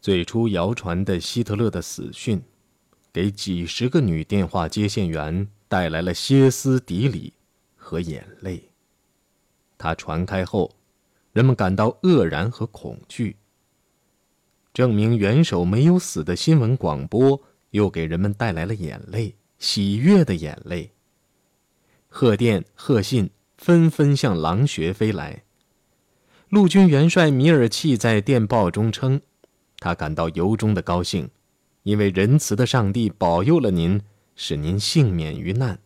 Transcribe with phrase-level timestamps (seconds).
[0.00, 2.42] 最初谣传的希特勒的死讯，
[3.12, 7.34] 给几十个女电话接线员带来了歇斯底里
[7.76, 8.70] 和眼泪。
[9.76, 10.74] 它传开后，
[11.32, 13.36] 人们感到愕然和恐惧。
[14.72, 20.92] 证明元首没有死的新闻广播，又给人们带来了眼泪，喜悦的眼泪。
[22.08, 25.42] 贺电、贺信纷纷向狼穴飞来。
[26.48, 29.20] 陆军元帅米尔契在电报中称，
[29.80, 31.28] 他感到由衷的高兴，
[31.82, 34.00] 因为仁慈的上帝保佑了您，
[34.36, 35.80] 使您幸免于难，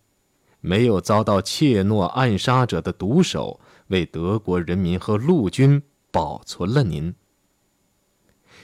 [0.60, 7.14] 没有遭到怯懦暗杀者的毒手，为德国人民和陆军保存了您。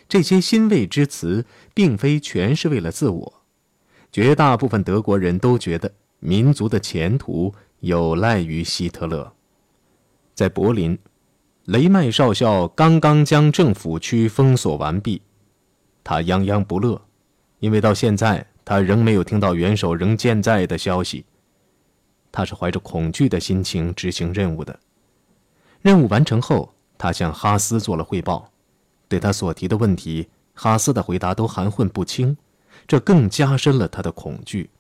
[0.08, 3.42] 这些欣慰之词，并非全是为了自我，
[4.10, 5.94] 绝大部分德国人都觉得。
[6.22, 9.32] 民族的前途有赖于希特勒。
[10.34, 10.98] 在柏林，
[11.70, 15.22] 雷麦少校刚刚将政府区封锁完毕，
[16.02, 17.00] 他泱泱不乐，
[17.60, 21.24] 因为到现在他仍没有听到元首仍健在的消息。
[22.32, 24.76] 他是怀着恐惧的心情执行任务的。
[25.80, 28.50] 任务完成后，他向哈斯做了汇报，
[29.06, 32.36] 对他所提的问题，哈斯的回答都含混不清，
[32.88, 34.70] 这更加深了他的恐惧。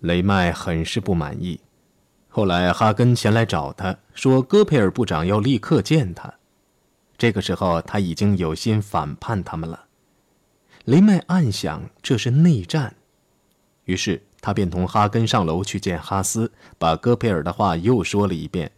[0.00, 1.60] 雷麦很是不满意。
[2.36, 6.34] 后来，哈根前来找他，说戈培尔部长要立刻见他。
[7.16, 9.84] 这个时候，他已经有心反叛他们了。
[10.84, 12.96] 雷麦暗想这是内战，
[13.84, 18.72] 于是他便同哈根上楼去见哈斯，把戈培尔的话又说了一遍。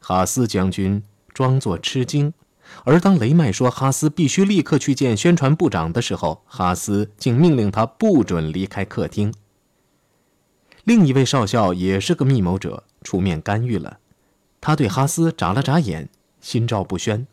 [0.00, 1.00] 哈斯将军
[1.32, 2.34] 装作吃惊，
[2.82, 9.32] 而当雷麦说哈斯必须立刻去见宣传部长的时候，哈斯竟命令他不准离开客厅。
[10.82, 14.00] 另一位少校也是个密谋者，出面干预了。
[14.60, 16.08] 他对哈斯眨了眨眼，
[16.40, 17.26] 心照不宣。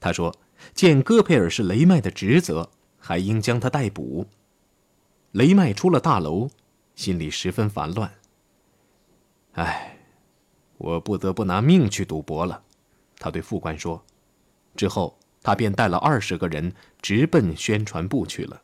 [0.00, 0.34] 他说
[0.74, 4.26] ：“见戈培尔是雷麦的职责，还应将他逮捕。”
[5.32, 6.48] 雷麦出了大楼，
[6.94, 8.10] 心里十分烦乱。
[9.52, 9.98] 唉，
[10.78, 12.62] 我不得不拿命去赌博了，
[13.18, 14.04] 他对副官说。
[14.74, 18.62] 之后，他便带了二十个人直奔宣传部去了。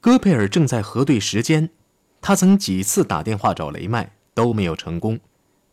[0.00, 1.70] 戈培尔正在核对时间。
[2.22, 5.18] 他曾几次打电话找雷麦都没有成功，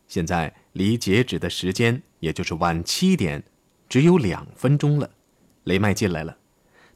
[0.07, 3.43] 现在离截止的时间也就是晚七点，
[3.89, 5.09] 只有两分钟了。
[5.63, 6.37] 雷麦进来了，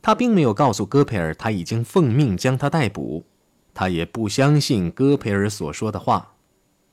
[0.02, 3.26] 他并没有告诉戈培尔他已经奉命将他逮捕，
[3.74, 6.36] 他也不相信戈培尔所说的话。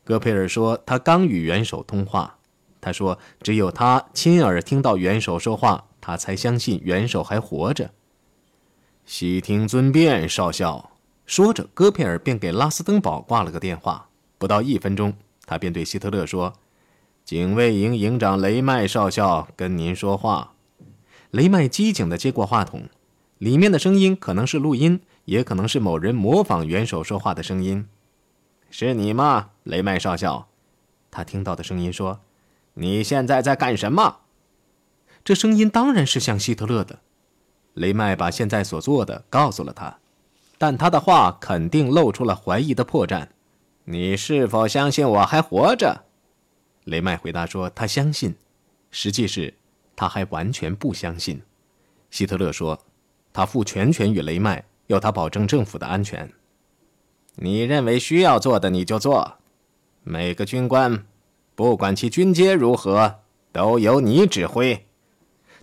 [0.05, 2.39] 戈培尔说他刚与元首通话，
[2.81, 7.91] 他说只有他亲耳听到元首说话，他才相信元首还活着。
[9.05, 10.93] 悉听尊便，少校。
[11.27, 14.08] 说着，戈佩尔便给拉斯登堡挂了个电话。
[14.39, 16.55] 不到一分钟，他便对希特勒说
[17.25, 20.55] ：“警卫营营长雷麦少校跟您说话。”
[21.31, 22.89] 雷麦机警地接过话筒，
[23.39, 27.87] 里面的声音可能是录音，也可能是某人模仿元首说话的声音。
[28.71, 30.49] “是你吗，雷麦少校？”
[31.11, 32.21] 他听到的声音说
[32.75, 34.19] ：“你现在在干什么？”
[35.25, 37.01] 这声音当然是像希特勒的。
[37.75, 39.99] 雷麦把现在所做的告诉了他。
[40.61, 43.29] 但他的话肯定露出了怀疑的破绽。
[43.91, 46.05] 你是否相信我还活着？
[46.85, 48.35] 雷麦回答说：“他相信。”
[48.93, 49.55] 实际是，
[49.97, 51.41] 他还完全不相信。
[52.11, 52.79] 希特勒说
[53.33, 56.31] ：“他负全权与雷麦，要他保证政府的安全。
[57.37, 59.39] 你认为需要做的你就做。
[60.05, 61.07] 每个军官，
[61.55, 63.21] 不管其军阶如何，
[63.53, 64.85] 都由你指挥。”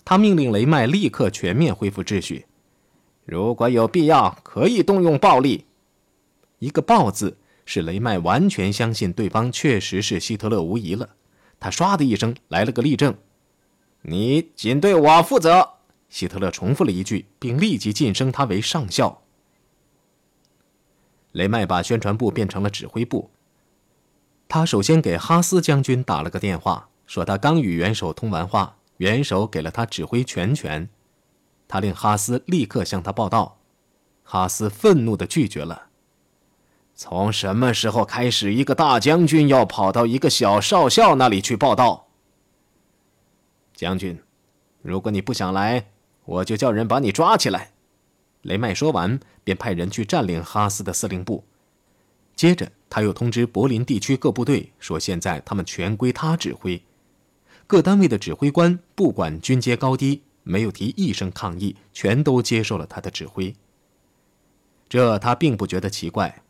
[0.04, 2.48] 他命令雷麦立刻全面恢复秩序。
[3.24, 5.66] 如果有必要，可以动用暴力。
[6.58, 11.10] 一个“暴”字，使雷麦完全相信对方确实是希特勒无疑了。
[11.60, 13.16] 他唰的一声来了个立正
[14.04, 15.74] ：“你仅对我负责。”
[16.10, 19.24] 希特勒重复了一句，并立即晋升他为上校。
[21.32, 23.32] 雷麦把宣传部变成了指挥部。
[24.48, 30.88] 他首先给哈斯将军打了个电话，说他刚与元首通完话，元首给了他指挥全权。
[31.68, 33.58] 他令哈斯立刻向他报道，
[34.24, 35.85] 哈斯愤怒地拒绝了。
[36.96, 42.08] 从什么时候开始，一个大将军要跑到一个小少校那里去报道？
[43.74, 44.18] 将军，
[44.82, 45.88] 如果你不想来，
[46.24, 47.72] 我就叫人把你抓起来。
[48.44, 51.44] 雷麦说完，便派人去占领哈斯的司令部。
[52.36, 56.82] 接着，他又通知柏林地区各部队，说现在他们全归他指挥，
[57.68, 60.22] 各单位的指挥官不管军阶高低。
[60.48, 63.56] 没有提一声抗议，全都接受了他的指挥。
[64.88, 66.44] 这他并不觉得奇怪。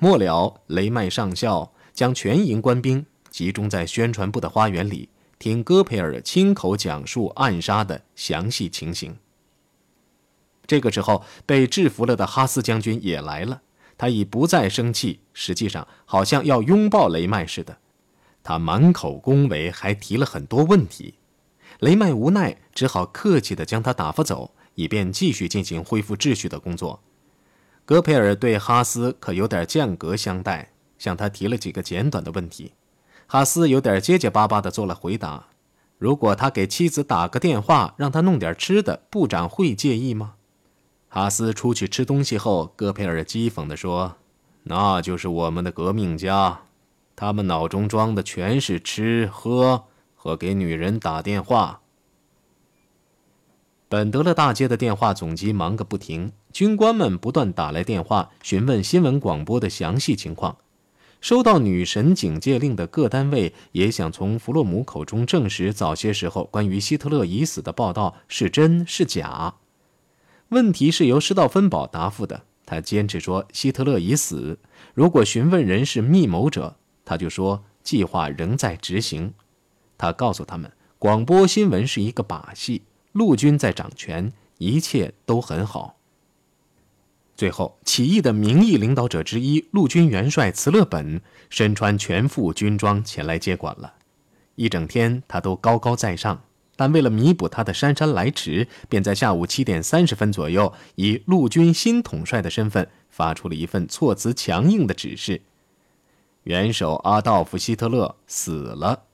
[0.00, 5.08] 末了，雷麦上校将全营官兵集中在宣传部的花园里，
[5.40, 9.16] 听戈培尔亲口讲述暗杀的详细情形。
[10.68, 13.62] 这个时候，被制服了的哈斯将军也来了。
[13.96, 17.78] 他已不再生气，实际上好像要拥抱雷麦似的。
[18.44, 21.14] 他满口恭维，还提了很多问题。
[21.80, 27.02] 雷麦无奈，只好客气地将他打发走，以便继续进行恢复秩序的工作。
[27.88, 32.74] 戈培尔对哈斯可有点间隔相待，向他提了几个简短的问题。
[33.26, 35.46] 哈斯有点结结巴巴地做了回答。
[35.96, 40.34] 如果他给妻子打个电话，让他弄点吃的，部长会介意吗？
[41.08, 44.16] 哈斯出去吃东西后，戈培尔讥讽地说
[44.64, 46.60] ：“那就是我们的革命家，
[47.16, 49.84] 他们脑中装的全是吃喝
[50.14, 51.80] 和给女人打电话。”
[53.90, 60.58] 本德勒大街的电话总机忙个不停，军官们不断打来电话询问新闻广播的详细情况。
[61.22, 69.54] 收到女神警戒令的各单位也想从弗洛姆口中证实早些时候关于希特勒已死的报道是真是假。
[70.50, 72.42] 问题是由施道芬堡答复的。
[72.66, 74.58] 他坚持说希特勒已死。
[74.92, 76.76] 如果询问人是密谋者，
[77.06, 79.32] 他就说计划仍在执行。
[79.96, 82.82] 他告诉他们，广播新闻是一个把戏，
[83.18, 85.96] 陆军在掌权，一切都很好。
[87.34, 91.20] 最后，起义的名义领导者之一陆军元帅茨勒本
[91.50, 93.94] 身穿全副军装前来接管了。
[94.54, 96.44] 一整天，他都高高在上。
[96.76, 105.42] 但为了弥补他的姗姗来迟，便在下午七点三十分左右，以陆军新统帅的身份发出了一份措辞强硬的指示：
[106.44, 109.07] 元首阿道夫·希特勒死了。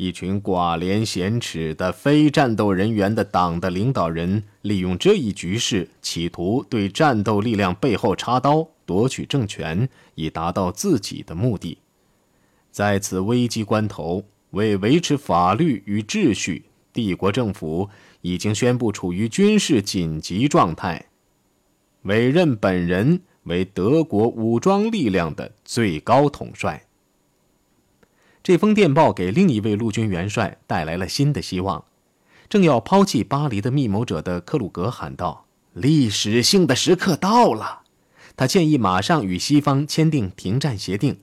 [0.00, 11.76] 一群寡廉鲜耻的非战斗人员的党的领导人，利用这一局势，企图对战斗力量背后插刀，夺取政权，以达到自己的目的。
[12.70, 14.24] 在此危机关头。
[14.52, 17.88] 为维持法律与秩序，帝国政府
[18.22, 21.06] 已经宣布处于军事紧急状态，
[22.02, 26.82] 委任本人为德国武装力量的最高统帅。
[28.42, 31.84] 这封电报给另一位陆军元帅带来了新的希望。
[32.48, 37.82] 正要抛弃巴黎的密谋者的克鲁格喊道：“历史性的时刻到了！”
[38.36, 41.18] 他建议马上与西方签订停战协定。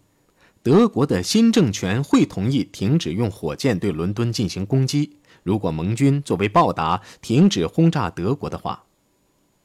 [0.63, 5.17] 德国的新政权会同意停止用火箭对伦敦进行攻击。
[5.43, 8.83] 如果盟军作为报答停止轰炸德国的话，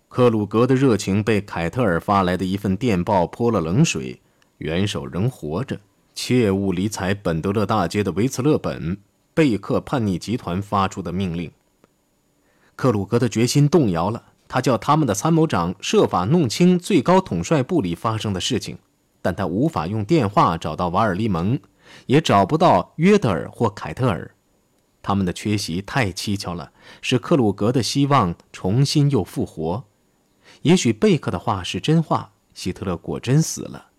[0.08, 4.20] 克鲁格的热情被凯特尔发来的一份电报泼了冷水。
[4.58, 5.81] 元首仍活着，
[6.14, 8.98] 切勿理睬本德勒大街的维茨勒本
[9.34, 11.50] 贝克叛逆集团发出的命令。
[12.76, 18.78] 克鲁格的决心动摇了，他叫他们的参谋长设法弄清最高统帅部里发生的事情。
[19.24, 21.60] 但他无法用电话找到瓦尔利蒙，
[22.06, 24.34] 也找不到约德尔或凯特尔，
[25.00, 29.84] 他们的缺席太蹊跷了，使克鲁格的希望重新又复活。
[30.62, 33.91] 也许贝克的话是真话，希特勒果真死了。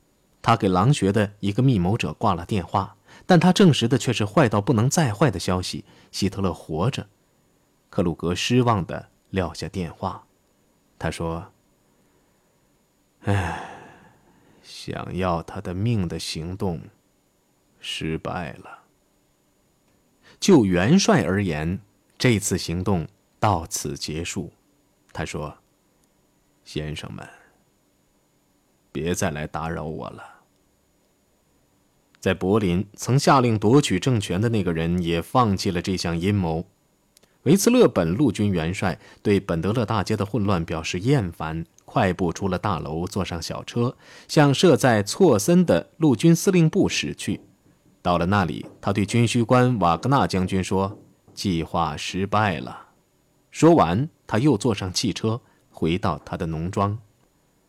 [0.44, 2.96] 他给狼穴的一个密谋者挂了电话，
[3.26, 7.08] 但他证实的却是坏到不能再坏的消息：希特勒活着。
[7.90, 10.28] 克鲁格失望地撂下电话，
[11.00, 11.52] 他说
[13.26, 13.70] ：“唉。”
[14.62, 16.82] 想要他的命的行动
[17.80, 18.84] 失败了。
[20.40, 21.80] 就元帅而言，
[22.18, 23.08] 这次行动
[23.40, 24.52] 到此结束。
[25.12, 25.58] 他说
[26.64, 27.28] ：“先生们，
[28.94, 30.24] 别再来打扰我了。”
[32.22, 36.66] 在柏林，曾下令夺取政权的那个人也放弃了这项阴谋。
[37.42, 41.66] 维茨勒本陆军元帅对本德勒大街的混乱表示厌烦。
[41.86, 43.96] 快步出了大楼，坐上小车，
[44.28, 47.42] 向设在措森的陆军司令部驶去。
[48.02, 50.98] 到了那里，他对军需官瓦格纳将军说
[51.36, 52.88] ：“计划失败了。”
[53.52, 56.98] 说完，他又坐上汽车，回到他的农庄。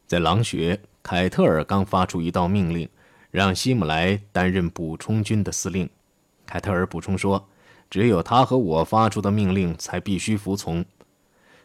[0.06, 2.88] 在狼穴，凯特尔刚发出一道命令，
[3.30, 5.86] 让希姆莱担任补充军的司令。
[6.46, 7.46] 凯特尔补充说
[7.90, 10.82] ：“只有他和我发出的命令才必须服从。”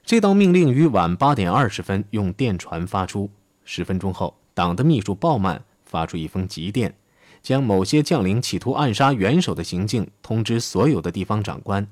[0.03, 3.29] 这道命令于晚八点二十分用电传发出。
[3.63, 6.93] 十分钟后，党的秘书鲍曼发出一封急电，
[7.41, 11.87] 将某些将领企图暗杀元首的行径通知所有的地方长官。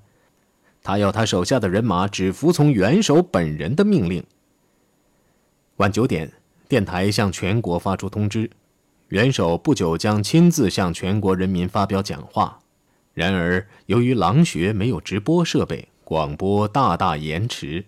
[0.83, 4.25] 他要他手下的人马只服从元首本人的命令。
[5.77, 6.33] 晚九点，
[6.67, 8.49] 电台向全国发出通知：
[9.07, 12.59] 元首不久将亲自向全国人民发表讲话。
[13.13, 17.85] 然而，由于狼穴没有直播设备，广播大大延迟。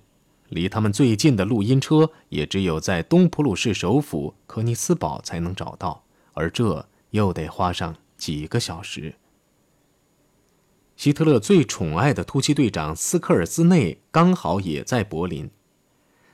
[0.47, 9.13] 离他们最近的录音车也只有在东普鲁士首府科尼斯堡才能找到，而这又得花上几个小时。
[10.95, 15.49] 希特勒最宠爱的突击队长斯科尔兹内刚好也在柏林，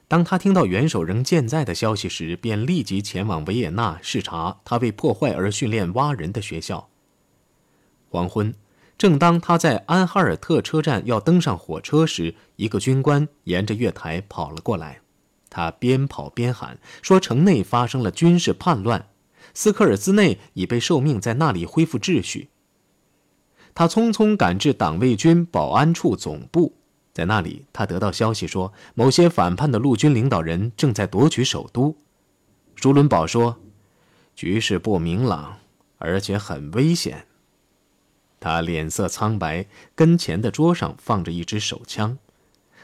[0.07, 6.89] 当他听到元首仍健在的消息时，便立即前往维也纳视察他为破坏而训练蛙人的学校。
[8.09, 8.53] 黄昏，
[8.97, 15.01] 正当他在安哈尔特车站要登上火车时，一个军官沿着月台跑了过来。
[15.49, 19.07] 他边跑边喊说：“城内发生了军事叛乱，
[19.53, 22.49] 斯科尔兹内已被受命在那里恢复秩序。”
[23.73, 26.73] 他匆匆赶至党卫军保安处总部。
[27.15, 31.95] 在那里，他得到消息说，某些反叛的陆军领导人正在夺取首都。
[32.75, 33.57] 舒伦堡说
[34.35, 35.59] ：“局势不明朗，
[35.97, 37.25] 而且很危险。”
[38.41, 42.17] 他脸色苍白，跟前的桌上放着一支手枪。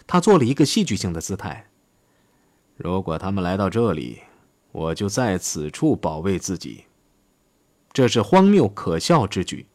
[0.07, 1.69] 他做了一个戏剧性的姿态
[2.77, 4.21] ：“如果他们来到这里，
[4.71, 6.85] 我就在此处保卫自己。”
[7.91, 9.67] 这是荒谬可笑之举。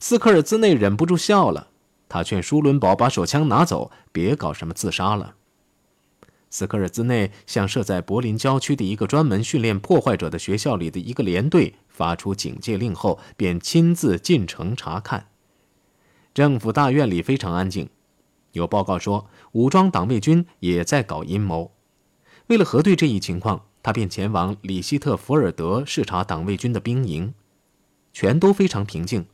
[0.00, 1.69] 斯科尔兹内忍不住笑了。
[2.10, 5.36] 他劝舒伦堡把手枪拿走，别搞什么自杀了。
[6.50, 15.28] 斯科尔兹内向设在柏林郊区的一个专门训练破坏者的学校里的一个连队发出警戒令后，便亲自进城查看。
[16.34, 17.88] 政府大院里非常安静，
[18.52, 21.70] 有报告说武装党卫军也在搞阴谋。
[22.48, 27.32] 为了核对这一情况，他便前往里希特福尔德视察党卫军的兵营，
[28.12, 29.26] 全都非常平静。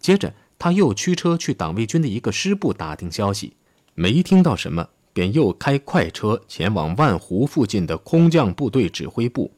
[0.00, 0.32] 接着。
[0.58, 3.56] 他又驱车去党卫军的一个师部打听消息，
[3.94, 9.52] 没听到什么，便又开快车前往万湖附近的空降部队指挥部。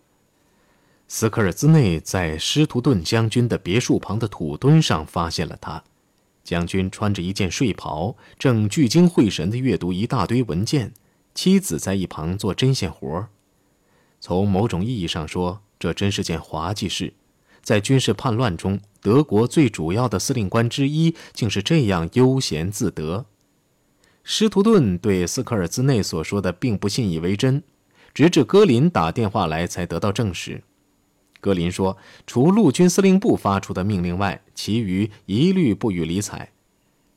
[1.07, 5.83] 斯科尔兹内在施图顿将军的别墅旁的土墩上发现了他。
[6.45, 10.95] 将军穿着一件睡袍，正聚精会神地阅读一大堆文件，
[11.35, 13.27] 妻子在一旁做针线活
[14.19, 17.13] 从某种意义上说，这真是件滑稽事。
[17.69, 23.27] 在军事叛乱中，德国最主要的司令官之一竟是这样悠闲自得。
[24.25, 27.63] 施图顿对斯科尔兹内所说的并不信以为真，
[28.15, 30.63] 直至戈林打电话来才得到证实。
[31.43, 36.51] 格林说，除陆军司令部发出的命令外，其余一律不予理睬。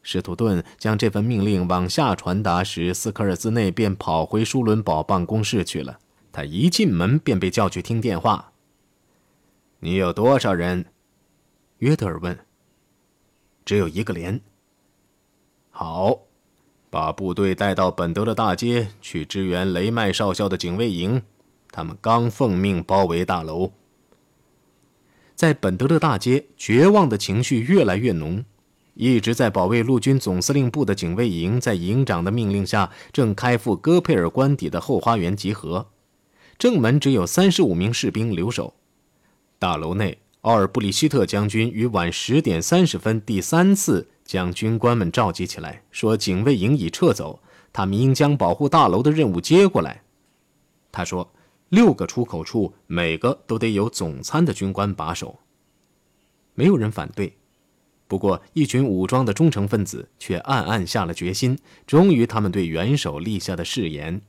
[0.04, 6.00] 施图顿将这份命令往下传达时，斯科尔兹内便跑回舒伦堡办公室去了。
[6.34, 8.51] 他一进门便被叫去听电话。
[9.84, 10.86] 你有多少人？
[11.80, 12.38] 约德尔问。
[13.66, 14.40] 只有一个连。
[15.72, 16.20] 好，
[16.92, 21.24] 把部队带到本德勒大街去支援雷麦少校的警卫营，
[21.72, 23.72] 他们刚奉命包围大楼。
[25.34, 28.46] 在本德勒大街，绝望的情绪越来越浓。
[28.94, 35.88] 一直在保卫陆军总司令部的警卫营，在营长的命令下，正开赴戈佩尔官邸的后花园集合。
[36.60, 38.76] 正门只有三十五名士兵留守。
[39.62, 47.40] 大楼内，奥尔布里希特将军于晚十点三十分第三次将军官们召集起来，说：“警卫营已撤走，
[47.72, 50.02] 他们应将保护大楼的任务接过来。”
[50.92, 51.32] 他说
[51.70, 55.38] ：“六个出口处，每个都得有总参的军官把守。”
[56.56, 57.38] 没有人反对。
[58.08, 61.56] 不过，一群武装的忠诚分子却暗暗下了决心。
[61.86, 64.22] 终于，他们对元首立下的誓言。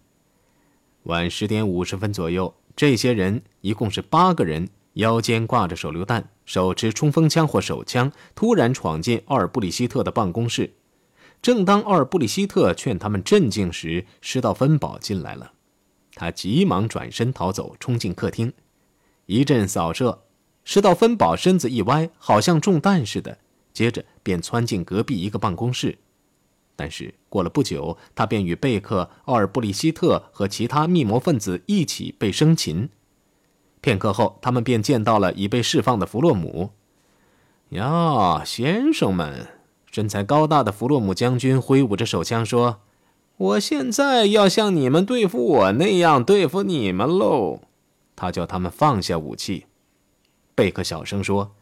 [1.05, 4.69] 晚十点五十分左右，这些人一共是八个人。
[4.95, 10.75] 腰间挂着手榴弹，手持冲锋枪或手枪，突然闯进奥尔布里希特的办公室。
[11.41, 15.53] 正当奥尔布里希特劝他们镇静时，施道芬堡进来了。
[16.15, 18.53] 他急忙转身逃走，冲进客厅。
[19.27, 20.23] 一阵扫射，
[20.65, 23.39] 施道芬堡身子一歪，好像中弹似的，
[23.73, 25.99] 接着便窜进隔壁一个办公室。
[26.77, 32.89] 但是过了不久，他便与贝克、奥尔布里希特和其他密谋分子一起被生擒。
[33.83, 36.71] 片刻后，他们便见到了已被释放的弗洛姆。
[37.71, 39.49] 呀，先生们！
[39.91, 42.81] 身材高大的弗洛姆将军挥舞着手枪说
[43.37, 47.61] ：“我现在要像你们对付我那样对付你们喽！”
[48.17, 49.67] 他叫他们放下武器。
[50.55, 51.53] 贝克小声说：“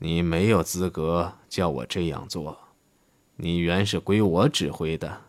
[0.00, 2.58] 你没有资格叫我这样做，
[3.36, 5.20] 你原是归我指挥的。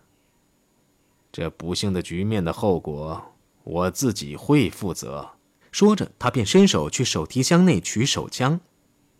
[1.31, 5.29] 这不幸的局面的后果，我自己会负责。”
[5.71, 8.59] 说着，他便伸手去手提箱内取手枪。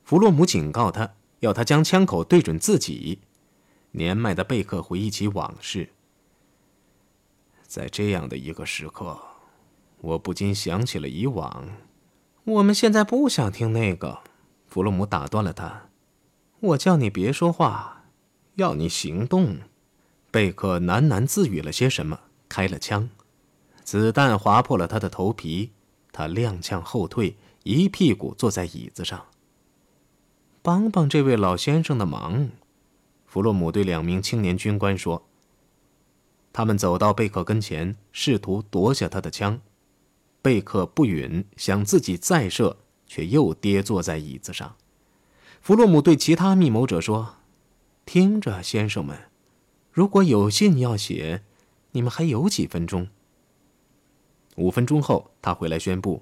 [0.04, 3.20] 弗洛姆警告他，要他将枪口对准自己。
[3.92, 5.90] 年迈的贝克回忆起往事，
[7.66, 9.20] 在这样的一个时刻，
[10.00, 11.70] 我不禁想起了以往。
[12.44, 14.20] 我们现在不想听那个。
[14.68, 15.90] 弗洛姆打断了他
[16.62, 18.06] ：“我叫你别说话，
[18.56, 19.58] 要你行动。”
[20.32, 23.10] 贝克喃喃自语了些什么，开了枪，
[23.84, 25.72] 子弹划破了他的头皮。
[26.12, 29.26] 他踉跄后退，一屁股坐在椅子上。
[30.62, 32.50] 帮帮这位老先生的忙，
[33.26, 35.24] 弗洛姆对两名青年军官说
[36.54, 39.60] ：“他们走到贝克跟前，试图夺下他的枪。
[40.42, 42.78] 贝克不允，想自己再射，
[43.08, 44.76] 却又跌坐在椅子上。
[45.62, 47.36] 弗洛姆对其他密谋者说
[48.06, 49.30] ：“听着，先生们，
[49.92, 51.44] 如果有信要写，
[51.92, 53.08] 你们还有几分钟。”
[54.56, 56.22] 五分钟后，他回来宣布。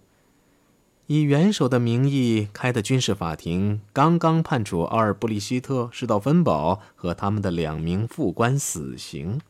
[1.08, 9.42] 以元首的名义开的军事法庭刚刚判处奥尔布里希特、施道芬堡和他们的两名副官死刑。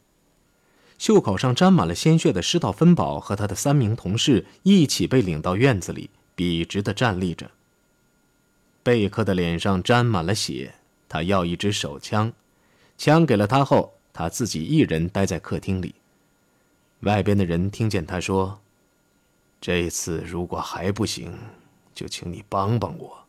[0.98, 7.52] 袖口上沾满了鲜血的施道芬堡和他的三名同事一起被领到院子里，笔直地站立着。
[8.82, 10.76] 贝克的脸上沾满了血，
[11.10, 12.32] 他要一支手枪，
[12.98, 15.96] 枪给了他后，他自己一人待在客厅里。
[17.02, 18.62] 外边的人听见他说。
[19.62, 21.38] 这次如果还不行，
[21.94, 23.26] 就请你帮帮我。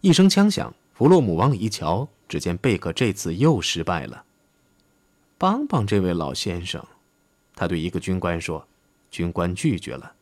[0.00, 4.24] 一声枪响，弗洛姆往里一瞧，只见贝克这次又失败了。
[5.38, 6.84] 帮帮这位老先生，
[7.54, 8.66] 他对一个军官说。
[9.10, 10.12] 军官拒绝了。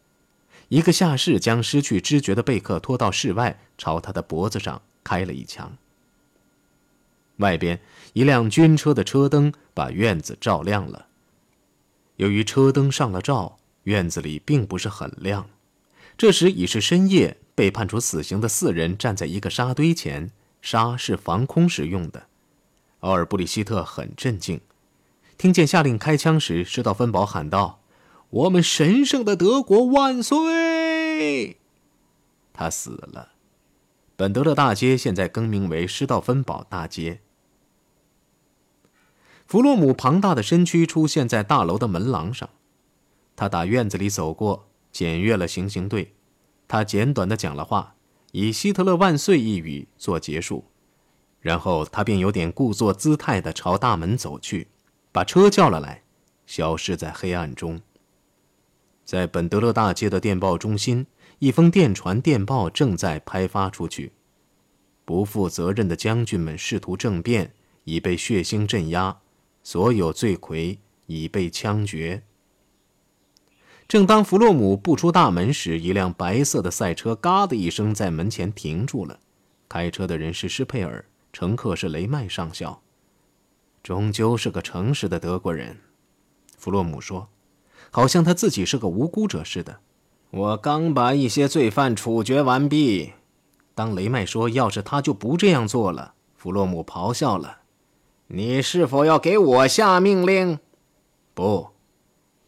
[0.68, 5.76] 一个下士将失去知觉的贝克拖到室外，朝他的脖子上开了一枪。
[7.38, 7.80] 外边
[8.12, 11.06] 一辆军车的车灯把院子照亮了。
[12.16, 13.59] 由于车灯上了照。
[13.87, 15.49] 院子里并不是很亮，
[16.16, 17.38] 这时已是深夜。
[17.55, 22.26] 被判处死刑的四人站在一个沙堆前，沙是防空时用的。
[23.00, 24.61] 奥尔布里希特很镇静，
[25.38, 27.81] 听见下令开枪时，施道芬堡喊道
[28.28, 31.57] ：“我们神圣的德国万岁！”
[32.52, 33.33] 他死了。
[34.16, 37.21] 本德勒大街现在更名为施道芬堡大街。
[39.47, 42.50] 弗洛姆庞大的身躯出现在大楼的门廊上。
[43.37, 46.14] 他打院子里走过，检阅了行刑队。
[46.66, 47.95] 他简短的讲了话，
[48.33, 50.64] 以“希特勒万岁”一语做结束，
[51.40, 54.69] 然后他便有点故作姿态的朝大门走去，
[55.12, 56.02] 把车叫了来，
[56.47, 57.81] 消失在黑暗中。
[59.05, 61.07] 在本德勒大街的电报中心，
[61.38, 64.12] 一封电传电报正在拍发出去。
[65.05, 69.20] 不负责任的将军们试图政变，已被血腥镇压；
[69.62, 72.25] 所有罪魁已被枪决。
[73.88, 79.20] 正当弗洛姆步出大门时，一辆白色的赛车“嘎”的一声在门前停住了。
[79.68, 82.83] 开车的人是施佩尔，乘客是雷麦上校。
[83.85, 85.79] 终究是个诚实的德国人，
[86.59, 87.29] 弗洛姆说，
[87.92, 89.79] 好像他自己是个无辜者似的。
[90.31, 93.12] 我刚把一些罪犯处决完毕。
[93.77, 97.59] 当雷麦说“要是他就不这样做了”，弗洛姆咆哮了
[98.27, 100.59] ：“你是否要给我下命令？”
[101.35, 101.68] 不。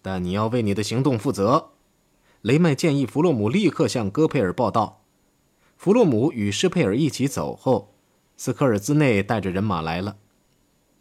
[0.03, 1.71] 但你要为你的行动负责，
[2.43, 5.05] 雷麦建议弗洛姆立刻向戈佩尔报道。
[5.77, 7.95] 弗洛姆与施佩尔一起走后，
[8.37, 10.17] 斯科尔兹内带着人马来了。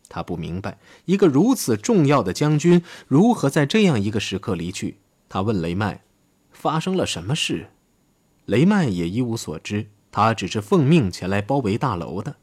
[0.10, 5.00] 他不明白一个如此重要的将军如何在这样一个时刻离去。
[5.28, 6.04] 他问雷麦
[6.52, 7.72] ：“发生了什么事？”
[8.46, 12.38] 雷麦也一无所知，他只是奉命前来包围大楼的。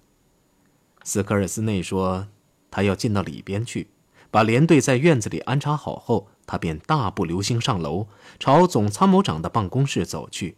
[1.02, 2.28] 斯科尔斯内说
[2.70, 3.88] ：“他要进到里边去，
[4.30, 10.56] 把连队在院子里安插好后。”他便大步流星上楼，朝总参谋长的办公室走去。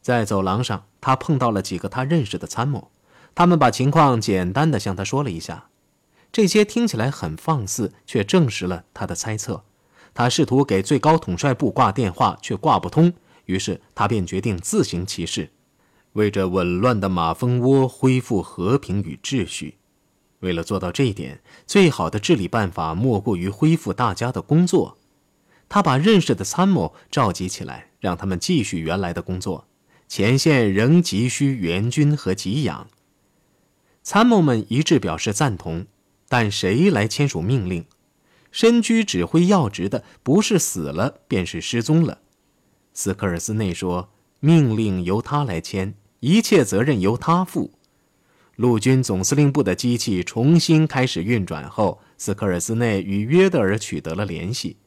[0.00, 2.90] 在走廊上，他碰到了几个他认识的参谋，
[3.34, 5.68] 他们把情况简单的向他说了一下。
[6.32, 9.64] 这些听起来很放肆，却证实了他的猜测。
[10.14, 13.12] 他试图给最高统帅部挂电话，却挂不通，
[13.44, 15.50] 于是他便决定自行其事，
[16.12, 19.76] 为这紊乱的马蜂窝恢复和平与秩序。
[20.40, 24.98] 为了做到这一点，最好的治理办法莫过于恢复大家的工作。
[25.68, 29.66] 他把认识的参谋召集起来，让他们继续原来的工作。
[30.08, 32.86] 前线仍急需援军和给养。
[34.02, 35.86] 参谋们一致表示赞同，
[36.28, 37.84] 但谁来签署命令？
[38.52, 42.20] 身居指挥要职的，不是死了，便是失踪了。
[42.94, 47.72] 斯科尔斯内说：“命令由他来签，一切责任由他负。”
[48.56, 54.78] 陆军总司令部的机器重新开始运转后，斯科尔斯内与约德尔取得了联系。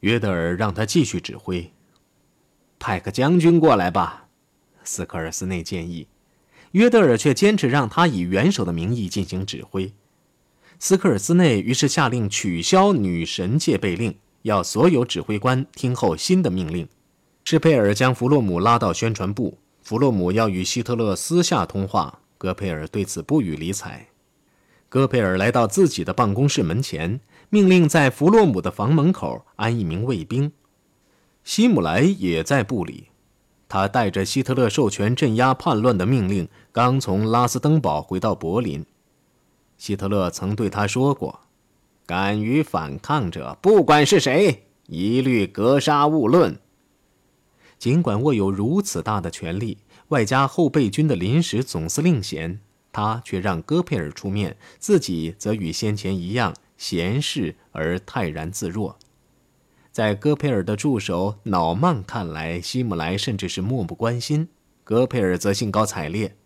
[0.00, 1.72] 约德尔让他继续指挥。
[2.78, 4.28] 派个将军过来吧，
[4.84, 6.06] 斯科尔斯内建议。
[6.72, 9.92] 约德尔却坚持让他以元首的名义进行指挥。
[10.78, 16.86] 斯科尔斯内于是下令取消女神戒备令，要所有指挥官听候新的命令。
[17.44, 22.20] 施佩尔将弗洛姆拉到宣传部，弗洛姆要与希特勒私下通话。
[22.38, 24.08] 戈佩尔对此不予理睬。
[24.88, 27.20] 戈佩尔来到自己的办公室门前，
[27.50, 30.52] 命令在弗洛姆的房门口安一名卫兵。
[31.42, 33.08] 希姆莱也在部里，
[33.68, 38.84] 他带着希特勒授权镇压叛乱的命令，刚从拉斯登堡回到柏林。
[39.76, 41.40] 希特勒曾对他说过
[42.06, 46.58] ：“敢于反抗者，不管是谁，一律格杀勿论。
[47.78, 52.60] 尽管握有如此大的权力，外加后备军的临时总司令衔，
[52.92, 58.98] 他却让戈佩尔出面，自己则与先前一样闲适而泰然自若。
[59.90, 64.46] 在戈佩尔的助手瑙曼看来，希姆莱甚至是漠不关心；
[64.84, 66.36] 戈佩尔则兴高采烈。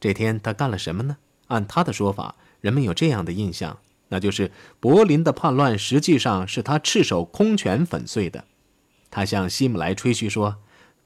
[0.00, 1.16] 这天他干了什么呢？
[1.48, 8.44] 按他的说法，人们有这样的印象，那就是柏林的叛乱实际上是他赤手空拳粉碎的。
[9.10, 10.56] 他向希姆莱吹嘘说：“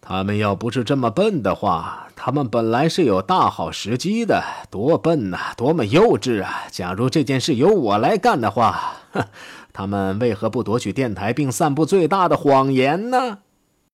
[0.00, 4.42] 他们要不是这么笨的话，他们本来是有大好时机的。
[4.70, 6.64] 多笨呐，多么幼稚啊！
[6.70, 9.24] 假如这件事由我来干的话，哼。”
[9.72, 13.38] 他们为何不夺取电台并散布最大的谎言呢？